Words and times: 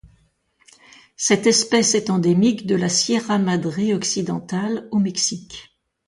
Cette 1.15 1.45
espèce 1.45 1.93
est 1.93 2.09
endémique 2.09 2.65
de 2.65 2.73
la 2.75 2.89
Sierra 2.89 3.37
Madre 3.37 3.93
occidentale 3.93 4.87
au 4.91 4.97
Mexique. 4.97 5.77